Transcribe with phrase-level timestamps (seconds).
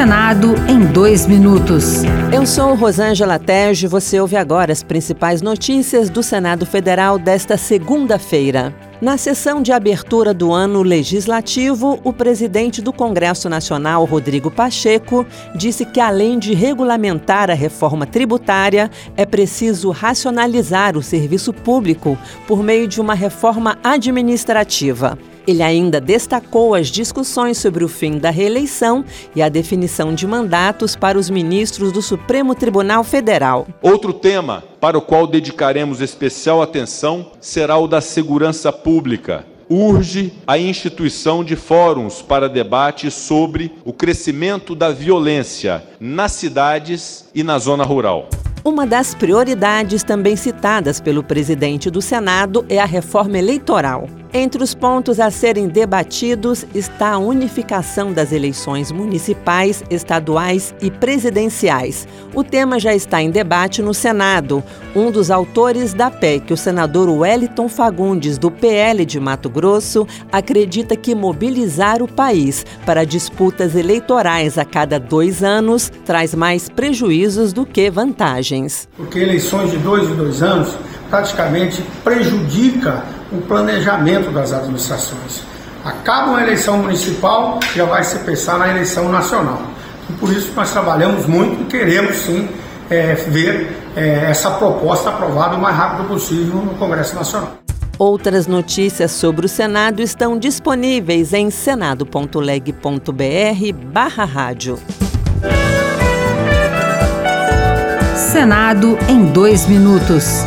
[0.00, 2.04] Senado em dois minutos.
[2.32, 3.86] Eu sou Rosângela Tege.
[3.86, 8.74] Você ouve agora as principais notícias do Senado Federal desta segunda-feira.
[8.98, 15.84] Na sessão de abertura do ano legislativo, o presidente do Congresso Nacional, Rodrigo Pacheco, disse
[15.84, 22.16] que, além de regulamentar a reforma tributária, é preciso racionalizar o serviço público
[22.48, 25.18] por meio de uma reforma administrativa.
[25.50, 29.04] Ele ainda destacou as discussões sobre o fim da reeleição
[29.34, 33.66] e a definição de mandatos para os ministros do Supremo Tribunal Federal.
[33.82, 40.58] Outro tema para o qual dedicaremos especial atenção será o da segurança pública urge a
[40.58, 47.84] instituição de fóruns para debate sobre o crescimento da violência nas cidades e na zona
[47.84, 48.28] rural.
[48.62, 54.06] Uma das prioridades também citadas pelo presidente do Senado é a reforma eleitoral.
[54.32, 62.06] Entre os pontos a serem debatidos está a unificação das eleições municipais, estaduais e presidenciais.
[62.32, 64.62] O tema já está em debate no Senado.
[64.94, 70.94] Um dos autores da PEC, o senador Wellington Fagundes, do PL de Mato Grosso, acredita
[70.94, 77.66] que mobilizar o país para disputas eleitorais a cada dois anos traz mais prejuízos do
[77.66, 78.88] que vantagens.
[78.96, 80.78] Porque eleições de dois em dois anos
[81.10, 85.42] praticamente prejudica o planejamento das administrações.
[85.84, 89.60] Acaba uma eleição municipal, já vai se pensar na eleição nacional.
[90.08, 92.48] E por isso nós trabalhamos muito e queremos sim
[92.88, 97.54] é, ver é, essa proposta aprovada o mais rápido possível no Congresso Nacional.
[97.98, 102.72] Outras notícias sobre o Senado estão disponíveis em senado.leg.br
[103.92, 104.78] barra rádio.
[108.16, 110.46] Senado em dois minutos.